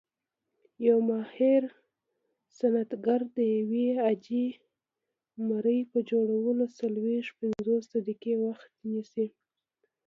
[0.87, 1.63] یو ماهر
[2.57, 4.47] صنعتګر د یوې عاجي
[5.47, 9.27] مرۍ په جوړولو څلويښت- پنځوس دقیقې وخت نیسي.